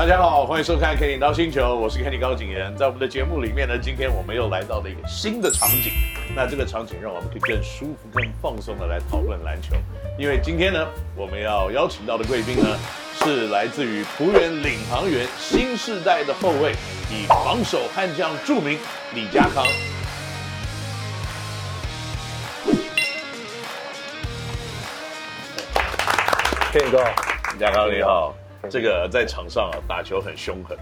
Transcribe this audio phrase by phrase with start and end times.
[0.00, 2.74] 大家好，欢迎收看《Kenny 刀星球》，我是 Kenny 高景炎。
[2.74, 5.92] 在我们的节目里面呢，今天我们又来到了一个新的场景。
[6.34, 9.76] 那这个场景让我们可以更舒服、更放松的来讨论篮球。
[10.18, 12.78] 因为今天呢，我们要邀请到的贵宾呢，
[13.22, 16.72] 是来自于璞园领航员新世代的后卫，
[17.10, 18.78] 以防守悍将著名
[19.14, 19.66] 李家康。
[26.72, 27.04] Kenny 哥，
[27.52, 28.34] 李家康你好。
[28.68, 30.76] 这个在场上啊打球很凶狠，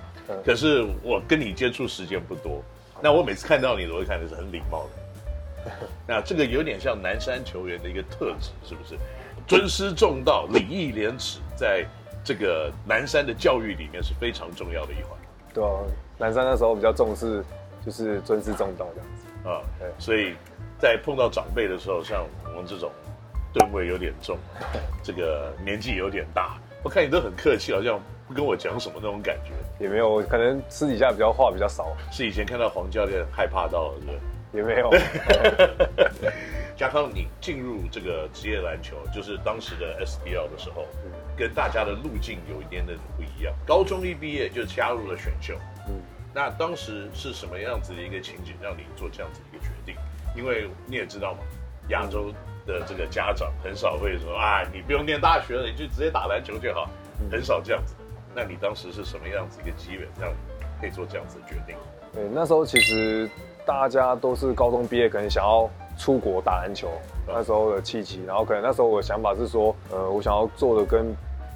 [0.45, 2.63] 可是我跟你接触时间不多。
[3.01, 5.71] 那我每次看到你，我会看的是很礼貌的。
[6.07, 8.97] 那这个有点像南山球员的一个特质，是不是？
[9.47, 11.87] 尊师重道、礼义廉耻，在
[12.25, 15.17] 这个南山的教育里面是非常重要的一环。
[15.55, 15.71] 对啊，
[16.19, 17.45] 南山那时候比较重视
[17.85, 19.63] 就是尊师重道这样子啊。
[19.79, 20.35] 对，所以
[20.79, 22.91] 在碰到长辈的时候，像我们这种
[23.53, 24.37] 吨位有点重，
[25.03, 26.59] 这个年纪有点大。
[26.83, 31.97] 我看你都很客气，好像不跟我讲什么那种感觉，也没有，可能私底下比较话比较少。
[32.13, 34.19] 是以前看到黄教练害怕到了，是不是？
[34.53, 34.91] 也没有。
[36.77, 40.87] 嘉康，你进入这个职业篮球，就是当时的 SBL 的时候，
[41.37, 43.53] 跟大家的路径有一点点不一样。
[43.67, 46.01] 高中一毕业就加入了选秀，嗯，
[46.33, 49.97] 那当时是什么样子的一个情景，让你做这样子的一个决定？
[50.37, 51.41] 因为你也知道嘛，
[51.89, 52.33] 亚洲。
[52.69, 56.89] 的这个家长很少会说啊，你不用念大学了，你就直接打篮球就好，
[57.33, 57.95] 很少这样子。
[58.35, 60.37] 那你当时是什么样子一个机缘，让你
[60.79, 61.75] 可以做这样子的决定？
[62.13, 63.29] 对，那时候其实
[63.67, 66.91] 大家都是高中毕业，可能想要出国打篮球，
[67.27, 68.23] 那时候的契机。
[68.27, 71.07] 然后可能那时候我的想法是说，呃，我想要做的跟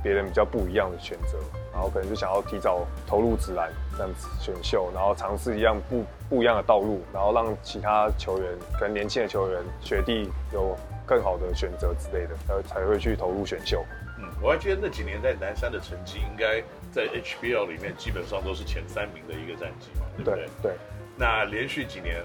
[0.03, 1.37] 别人比较不一样的选择，
[1.73, 10.77] 然后可能就想要提早投入职篮这样子选秀，然后尝试一样不不一样的道路，然后让其他球员，可能年轻的球员学弟有。
[11.05, 13.85] 更好的选择之类的，才才会去投入选秀。
[14.19, 16.63] 嗯，我还记得那几年在南山的成绩，应该
[16.93, 20.49] 在 HBL 里面基本上都是前三名的一个战绩嘛，对不对？
[20.63, 20.71] 对。
[20.71, 20.73] 对，
[21.19, 22.23] 那连续几年，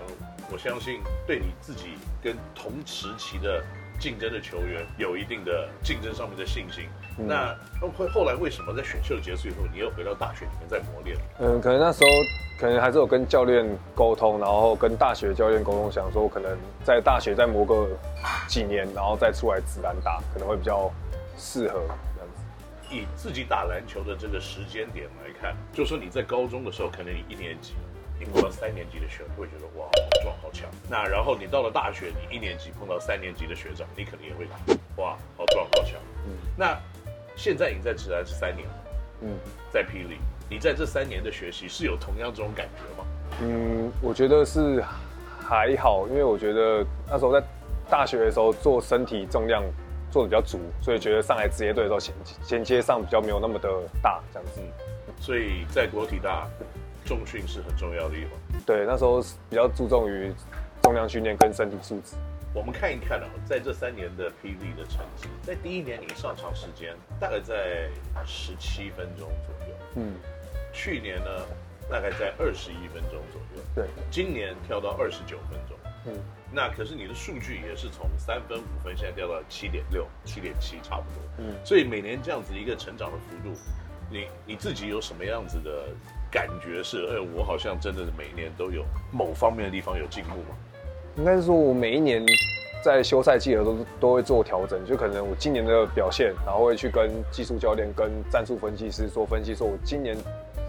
[0.52, 3.62] 我相信对你自己跟同时期的
[4.00, 6.86] 竞争的球员有一定的竞争上面的信心。
[7.20, 7.56] 嗯、那
[7.96, 11.18] 会后来为什么在选秀结束以后，你又回到大学里面再磨练？
[11.40, 12.10] 嗯，可能那时候。
[12.60, 13.64] 可能还是有跟教练
[13.94, 17.88] 沟通，然后跟大学教练沟通，想说我可能在大学再磨个
[18.48, 20.92] 几年，然后再出来职篮打，可能会比较
[21.38, 21.80] 适合
[22.16, 22.42] 这样子。
[22.90, 27.74] 以自己打篮球的这个时间点来看，就说你在高中的时候，可能你一年级，
[28.20, 30.70] 你碰到三年级的学长，会觉得哇，好壮好强。
[30.90, 34.48] 那然后你到了大学，你一年级碰到三年级的学长，你可能也会
[34.98, 35.94] 哇，好壮好强。
[36.26, 36.78] 嗯，那
[37.36, 38.74] 现在已经在职篮是三年了，
[39.22, 39.38] 嗯，
[39.72, 40.18] 在霹雳。
[40.50, 43.08] 你在这三年的学习是有同样这种感觉吗？
[43.42, 44.84] 嗯，我觉得是
[45.40, 47.46] 还好，因为我觉得那时候在
[47.90, 49.62] 大学的时候做身体重量
[50.10, 53.70] 做的比较足，所以觉得上来职业队的时候衔衔接上比较没有那么的
[54.02, 54.62] 大这样子。
[55.20, 56.48] 所以在国体大
[57.08, 58.32] 重训是很重要的一环。
[58.66, 60.32] 对，那时候比较注重于
[60.84, 62.16] 重量训练跟身体素质。
[62.54, 67.90] 我们看一看啊，在这三年的霹雳的成绩，在第一年你上场时间大概在
[68.26, 69.76] 十七分钟左右。
[69.96, 70.14] 嗯。
[70.74, 71.30] 去年呢，
[71.90, 73.64] 大概在二十一分钟左右。
[73.74, 75.76] 对，今年跳到二十九分钟。
[76.06, 76.14] 嗯，
[76.52, 81.22] 那可是你的数据也是从三分五分，现在掉到七点六、七点七，差不多。
[81.40, 83.56] 嗯，所以每年这样子一个成长的幅度，
[84.12, 85.88] 你你自己有什么样子的
[86.32, 87.06] 感觉是？
[87.08, 90.56] 哎，我好像真的是每一年都有某方面的地方有进步吗？
[91.16, 92.24] 应该是说我每一年
[92.84, 100.16] 在休赛季的时候都都会做调整，就可能我今年的表现，然后会去跟技术教练、跟战术分析师做分析，说我今年。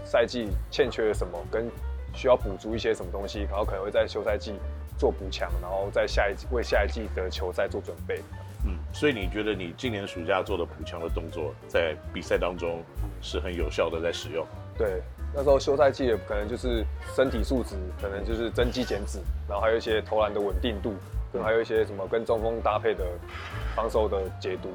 [0.05, 1.69] 赛季欠缺了什么，跟
[2.15, 4.55] 需要补足一些什么东西，然后可能会在休赛季
[4.97, 8.19] 做补强，然后在下一季为下一季的球赛做准备。
[8.65, 12.81] 嗯，所以你觉得你今年暑假做的补强的动作，在比赛当中
[13.21, 14.43] 是很有效的在使用？
[14.79, 14.99] 对，
[15.33, 16.83] 那时候休赛季也可能就是
[17.15, 20.93] 身体素质，可能就是增肌减脂，然后还有一些投篮的稳定度，
[21.31, 23.05] 跟还有一些什么跟中锋搭配的
[23.75, 24.69] 防守的解读。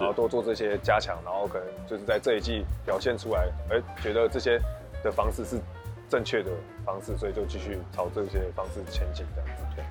[0.00, 4.58] 然后多做这些加强，然后可能就是在这一季表现出来，哎，觉得这些
[5.04, 5.60] 的方式是
[6.08, 6.50] 正确的
[6.82, 9.62] 方式，所以就继续朝这些方式前进这样子。
[9.76, 9.84] 对，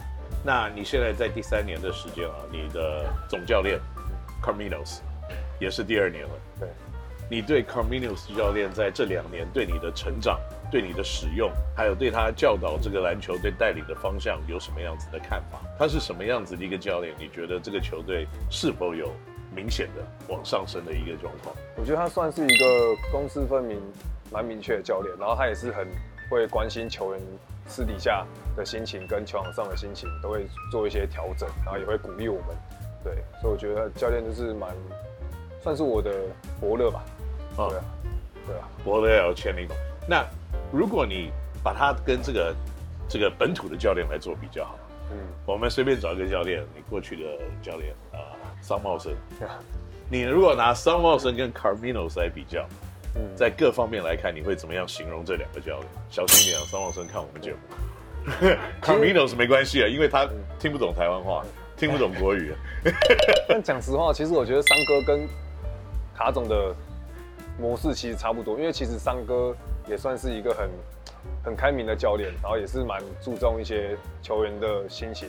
[0.44, 3.80] 那你现在在第三年的时间啊，你的总教练
[4.44, 5.02] Carminos
[5.60, 6.32] 也是第二年了。
[6.60, 6.68] 对，
[7.32, 10.38] 你对 Carmenos 教练在这两年对你的成长、
[10.70, 15.62] 对你的使用，还有对他教导这个篮球队带领的方向有什么样子的看法？
[15.80, 17.16] 他是什么样子的一个教练？
[17.18, 19.10] 你觉得这个球队是否有？
[19.54, 23.82] 明显的往上升的一个状况，我觉得他算是一个公私分明、
[24.32, 25.86] 蛮明确的教练，然后他也是很
[26.30, 27.22] 会关心球员
[27.68, 28.26] 私底下
[28.56, 32.56] 的心情跟球场上的心情，都会做一些调整，然后也会鼓励我们。
[33.04, 34.74] 对，所以我觉得教练就是蛮
[35.62, 36.10] 算是我的
[36.62, 37.04] 伯乐吧。
[37.56, 37.84] 对啊。
[38.48, 39.76] 对啊，博德也要签那种。
[40.08, 40.26] 那
[40.72, 41.32] 如果你
[41.64, 42.56] 把他跟这个
[43.08, 44.76] 这个本土的教练来做比较好，
[45.12, 47.24] 嗯，我们随便找一个教练，你过去的
[47.62, 49.14] 教练啊，桑茂森，
[50.10, 52.68] 你如果拿桑茂森跟 Carminos 来比较，
[53.16, 55.88] 嗯，在各方面来看，你会怎么样形容这两个教练？
[56.10, 57.58] 小心一点啊，桑茂森看我们节目，
[58.82, 60.28] Carminos 没关系啊，因为他
[60.60, 61.46] 听不懂台湾话，
[61.78, 62.56] 听不懂国语。
[63.48, 65.28] 但讲实话，其实我觉得三哥跟
[66.16, 66.76] 卡总的
[67.60, 69.56] 模式其实差不多，因为其实三哥
[69.88, 70.70] 也算是一个很
[71.44, 75.28] 很开明的教练，然后也是蛮注重一些球员的心情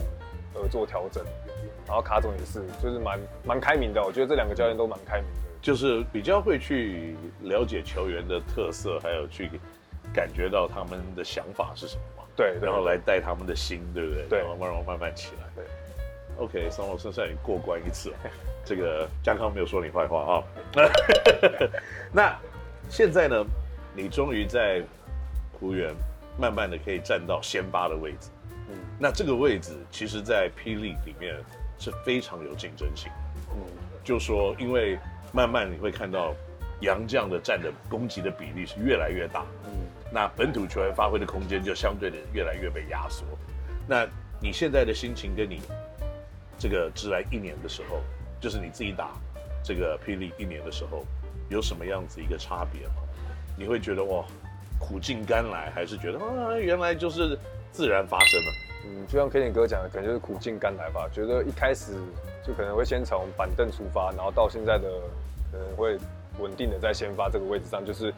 [0.55, 1.25] 而做调整，
[1.87, 9.51] 然后卡总也是就是蛮蛮开明的，我觉得这两个教练都蛮开明的，就是比较会去了解球员的特色，还有去
[10.15, 14.27] 感觉到他们的想法是什么嘛，对，然后来带他们的心，对不对？
[14.29, 15.65] 对，然后慢慢慢慢起来，对。
[16.38, 18.12] OK，桑茂森算你过关一次，
[18.64, 20.43] 这个江康没有说你坏话啊。
[22.12, 22.37] 那
[22.88, 23.44] 现在呢，
[23.94, 24.82] 你终于在
[25.52, 25.94] 湖园
[26.38, 28.31] 慢慢的可以站到先发的位置。
[28.69, 31.37] 嗯，那这个位置其实，在霹雳里面
[31.79, 33.12] 是非常有竞争性。
[33.55, 33.61] 嗯，
[34.02, 34.99] 就说因为
[35.32, 36.34] 慢慢你会看到
[36.81, 39.44] 杨将的占的攻击的比例是越来越大。
[39.67, 39.70] 嗯，
[40.11, 43.25] 那本土球员发挥的空间就相对的越来越被压缩。
[43.87, 44.06] 那
[44.40, 45.61] 你现在的心情跟你。
[46.59, 48.01] 这个职来一年的时候，
[48.41, 49.13] 就是你自己打
[49.63, 51.05] 这个霹雳一年的时候，
[51.49, 52.95] 有什么样子一个差别吗？
[53.57, 54.25] 你会觉得哇，
[54.79, 57.39] 苦尽甘来，还是觉得啊，原来就是
[57.71, 58.53] 自然发生了？
[58.85, 61.09] 嗯，就像 Kenny 哥讲的，可能就是苦尽甘来吧。
[61.13, 61.93] 觉得一开始
[62.45, 64.89] 就可能会先从板凳出发，然后到现在的
[65.53, 65.97] 可能会
[66.39, 68.13] 稳定的在先发这个位置上，就是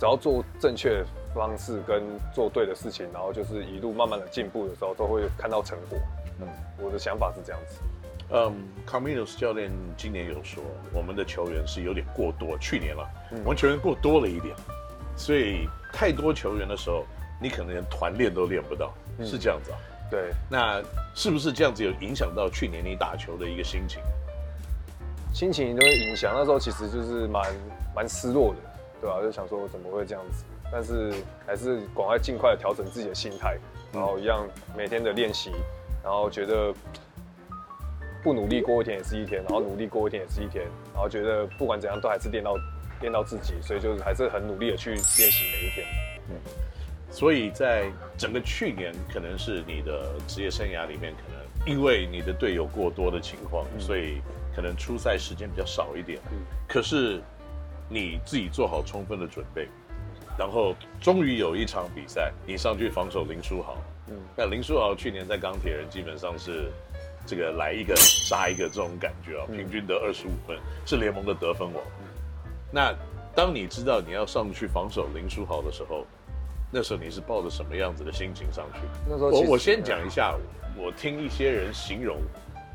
[0.00, 1.04] 只要做正确
[1.34, 2.02] 方式跟
[2.34, 5.98] 做对的事情，然后就是一路慢慢的进步的时候，都会看到成果。
[6.42, 7.80] 嗯，我的想法是这样子。
[8.34, 8.54] 嗯
[8.86, 10.62] ，Carminos 教练今年有说，
[10.92, 12.56] 我们的球员是有点过多。
[12.58, 14.56] 去年了，嗯、我们球员过多了一点，
[15.16, 17.04] 所以太多球员的时候，
[17.40, 19.78] 你可能连团练都练不到，嗯、是这样子啊？
[20.10, 20.30] 对。
[20.50, 20.82] 那
[21.14, 24.00] 是不是这样子有影响到去年你打球的一个心情？
[25.34, 26.32] 心情都会影响。
[26.34, 27.54] 那时候其实就是蛮
[27.94, 28.60] 蛮失落的，
[29.00, 29.20] 对吧、啊？
[29.22, 30.44] 就想说怎么会这样子？
[30.72, 31.12] 但是
[31.46, 33.58] 还是赶快尽快的调整自己的心态，
[33.92, 35.52] 然后一样每天的练习。
[36.02, 36.74] 然后觉得
[38.22, 42.56] 不努力过一天也是一天，然后努力过一天也是一天，然后觉得不管怎样都还是练到
[43.00, 45.86] 练到自己，所以就是还是很努力的去练习每一天。
[46.30, 46.36] 嗯，
[47.10, 54.20] 所以在整个去年可能是你的职业生涯里面，可能因为你的队友过多的情况，嗯、所以
[54.54, 56.18] 可能出赛时间比较少一点。
[56.30, 56.38] 嗯，
[56.68, 57.20] 可是
[57.88, 59.68] 你自己做好充分的准备，
[60.38, 63.76] 然后终于有一场比赛，你上去防守林书豪。
[64.12, 66.70] 嗯，那林书豪去年在钢铁人基本上是
[67.26, 71.82] 这个来一个杀一个这种感觉啊，平均得二十五分，是联盟的得分王。
[72.70, 72.94] 那
[73.34, 76.06] 当你知道你要上去防守林书豪的时候，
[76.70, 78.80] 那时候你是抱着什么样子的心情上去？
[79.08, 80.36] 那时候我我先讲一下，
[80.76, 82.18] 我听一些人形容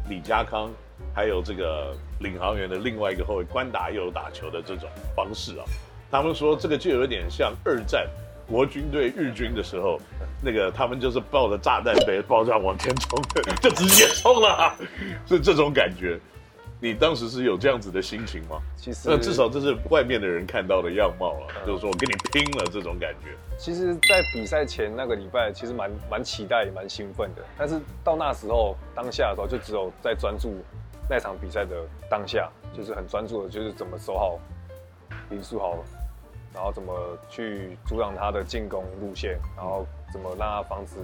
[0.09, 0.71] 李家康
[1.13, 5.65] 还有这个领航员的另外一个后卫关达又打球的这种方式啊，
[6.09, 8.07] 他们说这个就有点像二战。
[8.47, 9.99] 国军对日军的时候，
[10.41, 13.21] 那个他们就是抱着炸弹背爆炸往前冲，
[13.61, 14.73] 就直接冲了，
[15.27, 16.19] 是这种感觉。
[16.79, 18.61] 你当时是有这样子的心情吗？
[18.75, 23.35] 其实，那至少这是外面的人看到的样貌啊，就是说我跟你拼了这种感觉。
[23.57, 27.43] 其实，在比赛前那个礼拜，其实蛮蛮期待，也蛮兴奋的。
[27.57, 30.53] 但是到那时候当下的时候，就只有在专注
[31.09, 31.75] 那场比赛的
[32.11, 34.39] 当下，就是很专注的，就是怎么守好
[35.31, 35.83] 林书豪。
[36.57, 40.95] 然后怎么去阻挡他的进攻路线，然后怎么让他防止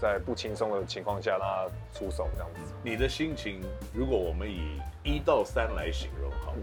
[0.00, 2.72] 在不轻松的情况下让他出手这样子。
[2.84, 3.60] 你的心情，
[3.92, 6.54] 如果我们以一到三来形容，好，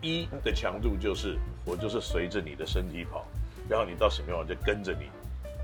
[0.00, 3.24] 一的强度就是我就是随着你的身体跑，
[3.68, 5.08] 然后你到什么地方就跟着你，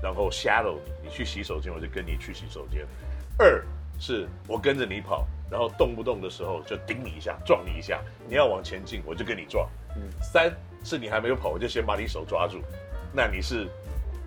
[0.01, 2.87] 然后 shadow 你，你去洗手间我就跟你去洗手间。
[3.37, 3.61] 二
[3.99, 9.69] 是我跟着你跑，然后动不动的时候就顶你一下，撞你一下，你要往前进我就跟你撞。
[10.21, 10.49] 三。
[10.83, 12.61] 是你还没有跑，我就先把你手抓住。
[13.13, 13.67] 那你是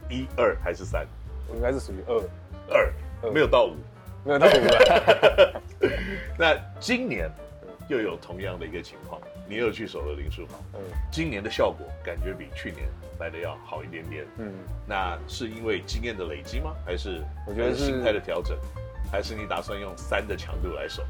[0.08, 1.06] 一二还是三？
[1.48, 2.22] 我应该是属于二
[2.70, 3.76] 二，没有到五，
[4.24, 4.50] 没有到五。
[6.38, 7.30] 那今年
[7.88, 10.62] 又有同样的一个情况，你又去守了林书豪。
[10.74, 10.80] 嗯，
[11.10, 14.26] 今年的效果感觉比去年来的要好一点点。
[14.38, 14.52] 嗯，
[14.86, 16.74] 那是因为经验的累积吗？
[16.84, 18.56] 还是我觉得是心态的调整？
[19.10, 21.04] 还是你打算用三的强度来守？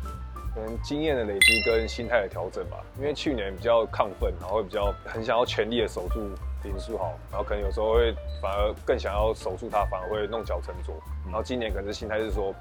[0.54, 6.20] 可能经验的累积跟心态的调整吧，因为去年比较亢奋，然后会比较很想要全力的守住
[6.62, 10.94] 林书豪，然后可能有时候会反而更想要守住他，反而会弄巧成拙。
[11.24, 12.54] 然后今年可能是心态是说，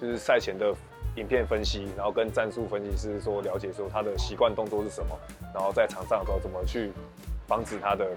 [0.00, 0.74] 就是赛前的
[1.16, 5.14] 影片分析，然后跟战术分析师说了解说他的习惯动作是什么，
[5.52, 6.90] 然后在场上的时候怎么去
[7.46, 8.16] 防止他的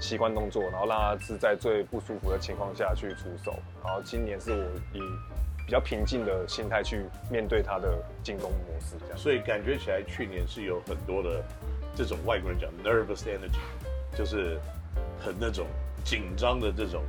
[0.00, 3.52] 习惯动作，然后让他是在最不舒服的情况下去出手。
[3.84, 5.00] 然后今年是我以
[5.66, 9.18] 比较平静的心态去面对他的进攻模式，这样。
[9.18, 11.42] 所以感觉起来去年是有很多的
[11.92, 13.58] 这种外国人讲 nervous energy，
[14.16, 14.60] 就是
[15.18, 15.66] 很那种
[16.04, 17.02] 紧张的这种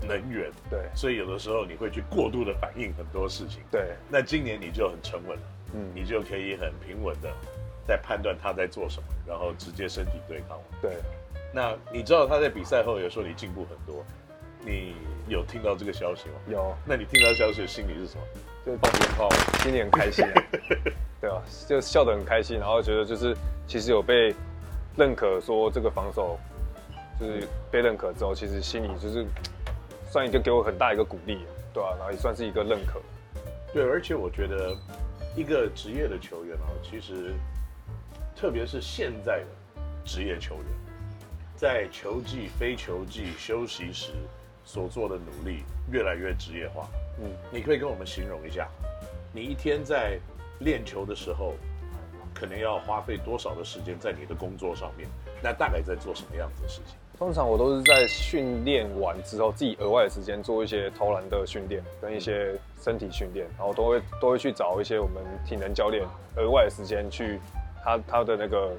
[0.00, 0.48] 能源。
[0.70, 0.88] 对。
[0.94, 3.62] 所以有的时候你会去过度的反应很多事情。
[3.68, 3.96] 对。
[4.08, 5.42] 那今年你就很沉稳了，
[5.74, 7.28] 嗯，你就可以很平稳的
[7.84, 10.56] 在判断他在做什么，然后直接身体对抗。
[10.80, 10.92] 对。
[11.52, 14.04] 那你知道他在比赛后有说你进步很多，
[14.64, 14.94] 你
[15.28, 16.34] 有听到这个消息吗？
[16.48, 16.74] 有。
[16.84, 18.22] 那你听到消息的心里是什么？
[18.64, 19.28] 就放鞭炮，
[19.62, 20.42] 今年很开心，啊，
[21.20, 21.42] 对啊？
[21.68, 24.34] 就笑得很开心，然后觉得就是其实有被
[24.96, 26.38] 认可，说这个防守
[27.20, 29.26] 就是被认可之后，其实心里就是
[30.10, 31.44] 算一个给我很大一个鼓励，
[31.74, 31.90] 对啊？
[31.98, 33.02] 然后也算是一个认可。
[33.72, 34.74] 对，而且我觉得
[35.36, 37.34] 一个职业的球员啊，其实
[38.34, 39.46] 特别是现在的
[40.04, 40.64] 职业球员。
[41.56, 44.12] 在球季、非球季休息时
[44.64, 46.88] 所做的努力越来越职业化。
[47.20, 48.68] 嗯，你可以跟我们形容一下，
[49.32, 50.18] 你一天在
[50.60, 51.54] 练球的时候，
[52.34, 55.08] 可能要花费多少的时间在你的工作上面？
[55.42, 56.96] 那大概在做什么样子的事情？
[57.18, 66.04] 通常我都是在训练完之后，自己额外的时间做一些投篮的训练跟一些身体训练，然后都会都会去找一些我们体能教练
[66.36, 67.38] 额外的时间去
[67.84, 68.72] 他他的那个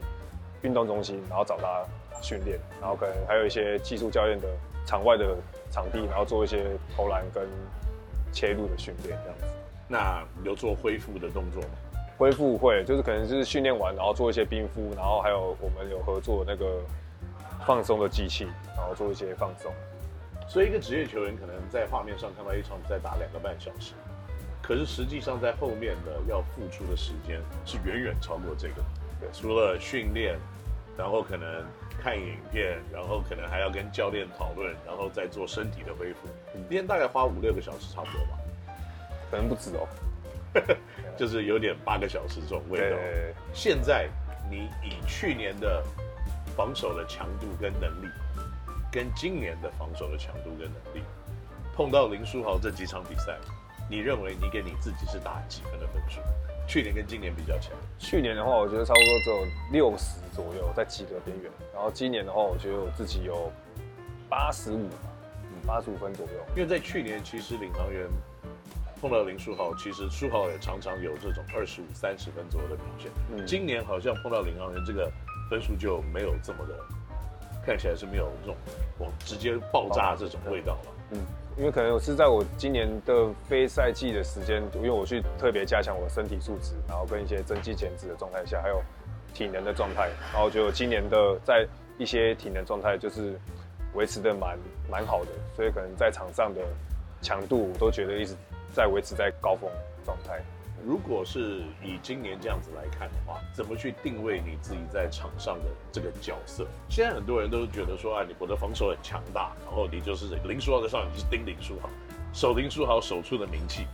[0.61, 1.85] 运动中心，然后找他。
[2.21, 4.47] 训练，然后可能还有一些技术教练的
[4.83, 5.37] 场外的
[5.71, 7.47] 场地，然后做一些投篮跟
[8.31, 9.45] 切入的训练这样子。
[9.87, 11.69] 那有做恢复的动作吗？
[12.17, 16.81] 恢复会，就是可能是训练完，然后做一些冰敷，然后还有我们有合作那个
[17.65, 19.71] 放松的机器，然后做一些放松。
[20.47, 23.93] 所以一个职业球员可能在画面上看到一场比赛打两个半小时，
[24.61, 28.75] 可是实际上在后面的要付出的时间是远远超过这个。
[29.19, 30.39] 对，除了训练，
[30.97, 31.65] 然后可能。
[31.97, 36.27] 看影片，然后可能还要跟教练讨论，然后再做身体的恢复。
[36.53, 38.37] 一天大概花五六个小时，差不多吧？
[39.31, 39.87] 可能不止哦，
[41.17, 42.97] 就是有点八个小时这种味道。
[43.55, 44.07] 现在
[44.51, 45.83] 你以去年的
[46.55, 48.07] 防守的强度跟能力，
[48.91, 51.03] 跟今年的防守的强度跟能力，
[51.73, 53.35] 碰到林书豪这几场比赛，
[53.89, 56.19] 你认为你给你自己是打几分的分数？
[56.67, 57.71] 去年跟今年比较强。
[57.99, 61.51] 去年的话，我觉得差不多只有六十左右，在及格边缘。
[61.71, 63.51] 然后今年的话，我觉得我自己有
[64.27, 64.89] 八十五，
[65.43, 66.45] 嗯，八十五分左右。
[66.55, 68.07] 因为在去年，其实领航员
[68.99, 73.11] 碰到林书豪，其实书豪也常常有这种二十五、三十分左右的表现。
[73.31, 75.11] 嗯，今年好像碰到领航员，这个
[75.51, 76.75] 分数就没有这么的，
[77.63, 78.55] 看起来是没有这种
[78.97, 80.94] 往直接爆炸这种味道了。
[81.11, 81.17] 嗯。
[81.57, 88.81] 因为可能是在我今年的非赛季的时间，因为我去特别加强我的身体素质，然后跟一些增肌减脂的状态下，还有
[89.33, 91.65] 体能的状态，然后我觉得今年的在
[91.97, 93.39] 一些体能状态就是
[93.93, 94.59] 维持的蛮
[94.91, 96.59] 蛮好的，所以可能在场上的
[97.21, 98.35] 强度我都觉得一直
[98.73, 99.71] 在维持在高峰
[100.03, 100.43] 状态。
[100.83, 106.65] 如果是以今年这样子来看的话，怎么去定位你自己在场上的这个角色？
[106.89, 111.89] 现在很多人都觉得说啊，你我的防守很强大，然后你就是林书豪的上，你是盯林书豪，
[112.33, 113.85] 守林书豪守出的名气。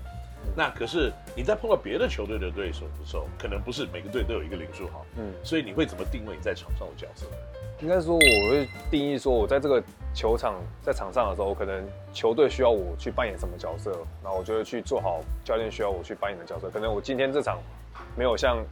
[0.56, 7.26] 那可是你在碰到别的球队的对手的时候，可能不是每个队都有一个林书豪，嗯，所以你会怎么定位你在场上的角色？
[7.80, 9.82] 应该说，我会定义说，我在这个
[10.14, 11.84] 球场在场上的时候，可能
[12.14, 16.70] 球队需要我去扮演什么角色，然后我就会去做好教练需要我去扮演的角色。
[16.70, 17.58] 可能我今天这场
[18.16, 18.64] 没有像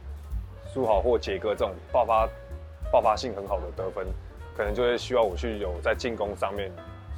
[0.72, 2.28] 书豪或杰哥这种爆发
[2.92, 4.06] 爆发性很好的得分，
[4.56, 6.70] 可能就会需要我去有在进攻上面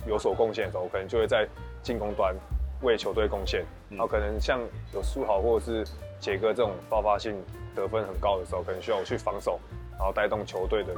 [0.07, 1.47] 有所贡献的时候，可能就会在
[1.83, 2.35] 进攻端
[2.83, 3.65] 为球队贡献。
[3.91, 4.61] 然后可能像
[4.93, 5.85] 有苏豪或者是
[6.21, 7.35] 杰哥这种爆发性
[7.75, 9.59] 得分很高的时候，可能需要我去防守，
[9.93, 10.95] 然后带动球队的。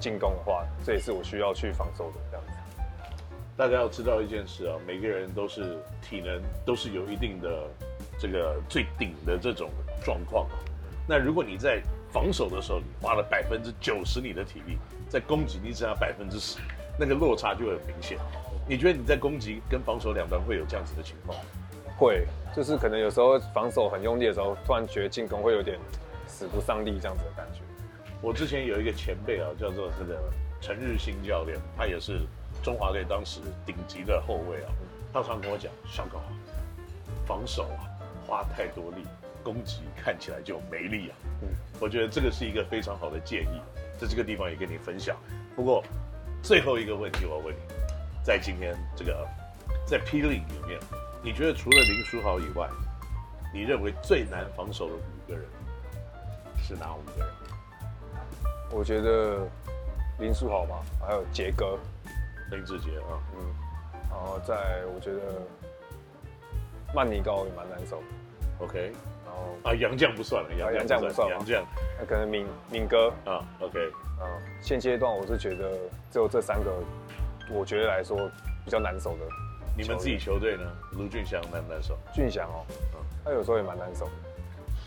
[0.00, 2.52] 进攻的话，这也是我需要去防守的这样子。
[3.56, 7.68] 大家要知道一件事啊，每个人都是体能都是有一定的
[8.18, 9.70] 这个最顶的这种
[10.02, 10.48] 状况。
[11.06, 14.76] 那如果你在防守的时候，你花了百分之九十你的体力，
[15.08, 16.58] 在攻击你只要百分之十，
[16.98, 18.18] 那个落差就很明显。
[18.68, 21.36] 你觉得你在攻击跟防守两端会有这样子的情况？
[21.98, 25.78] 会，就是可能有时候防守很用力的时候，突然觉得进攻会有点
[26.28, 27.60] 使不上力这样子的感觉。
[28.20, 30.20] 我之前有一个前辈啊，叫做这个
[30.60, 32.20] 陈日新教练，他也是
[32.62, 34.70] 中华队当时顶级的后卫啊。
[35.12, 36.22] 他常跟我讲，小高，
[37.26, 37.84] 防守啊
[38.26, 39.04] 花太多力，
[39.42, 41.16] 攻击看起来就没力啊。
[41.42, 43.60] 嗯，我觉得这个是一个非常好的建议，
[43.98, 45.16] 在这个地方也跟你分享。
[45.54, 45.84] 不过
[46.42, 47.60] 最后一个问题我要问你，
[48.22, 49.26] 在今天这个
[49.84, 50.78] 在霹雳里面，
[51.22, 52.68] 你觉得除了林书豪以外，
[53.52, 55.44] 你认为最难防守的五个人
[56.56, 57.34] 是哪五个人？
[58.70, 59.40] 我觉得
[60.18, 61.78] 林书豪吧，还有杰哥，
[62.50, 63.54] 林志杰啊，嗯，
[64.08, 65.18] 然后在我觉得
[66.94, 68.02] 曼尼高也蛮难守
[68.60, 68.92] ，OK，
[69.26, 71.62] 然后啊杨将不算了，杨将不算，杨将，
[71.98, 73.12] 那可能敏敏哥。
[73.26, 73.78] 啊，OK，
[74.20, 74.24] 啊，
[74.62, 75.72] 现阶段我是觉得
[76.10, 76.72] 只有这三个，
[77.50, 78.30] 我觉得来说
[78.64, 79.24] 比较难守的。
[79.76, 80.62] 你们自己球队呢？
[80.92, 81.98] 卢俊祥难不难守？
[82.12, 84.12] 俊祥哦，嗯，他有时候也蛮难守的。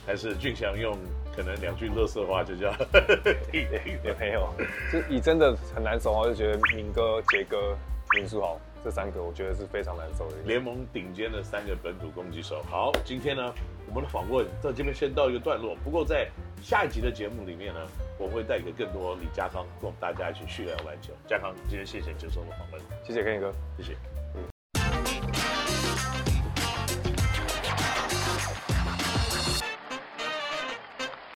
[0.05, 0.95] 还是俊祥用
[1.35, 2.71] 可能两句垃圾话就叫
[3.51, 3.63] 也
[4.03, 4.53] 也没有，
[4.93, 7.75] 就以真的很难守，我就觉得明哥、杰哥、
[8.15, 10.37] 林书豪这三个，我觉得是非常难守的。
[10.45, 12.61] 联盟顶尖的三个本土攻击手。
[12.69, 13.51] 好，今天呢，
[13.89, 15.75] 我们的访问在这边先到一个段落。
[15.83, 16.29] 不过在
[16.61, 17.79] 下一集的节目里面呢，
[18.17, 21.13] 我会带给更多李家康跟我们大家一起去聊篮球。
[21.27, 24.24] 家康，今天谢谢你接受我的访问，谢谢 Ken 哥，谢谢。